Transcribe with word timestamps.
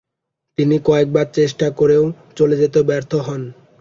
তিনি 0.57 0.75
কয়েকবার 0.85 1.25
চেষ্টা 1.33 1.67
করেও 1.79 2.03
চলে 2.37 2.55
যেতে 2.57 2.79
ব্যর্থ 2.89 3.11
হন। 3.25 3.41